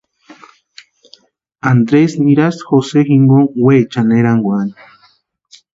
Andresi 1.73 2.17
nirasti 2.23 2.63
Jose 2.71 2.97
jinkoni 3.11 3.51
weechani 3.65 4.13
erankwani. 4.21 4.73